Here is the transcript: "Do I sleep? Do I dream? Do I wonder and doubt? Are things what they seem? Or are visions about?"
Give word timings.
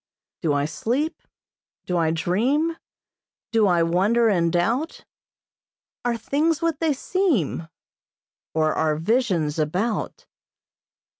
"Do 0.41 0.53
I 0.53 0.65
sleep? 0.65 1.21
Do 1.85 1.95
I 1.95 2.09
dream? 2.09 2.75
Do 3.51 3.67
I 3.67 3.83
wonder 3.83 4.29
and 4.29 4.51
doubt? 4.51 5.05
Are 6.03 6.17
things 6.17 6.59
what 6.59 6.79
they 6.79 6.91
seem? 6.93 7.67
Or 8.55 8.73
are 8.73 8.95
visions 8.95 9.59
about?" 9.59 10.25